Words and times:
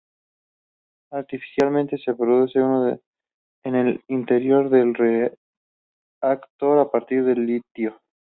Artificialmente 1.11 1.95
se 1.99 2.15
produce 2.15 2.57
en 3.63 3.75
el 3.75 4.03
interior 4.07 4.67
del 4.71 4.95
reactor 4.95 6.79
a 6.79 6.89
partir 6.89 7.23
de 7.23 7.35
litio. 7.35 8.01